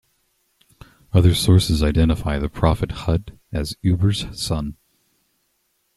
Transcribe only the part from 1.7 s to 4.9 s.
identify the prophet Hud as Eber's son.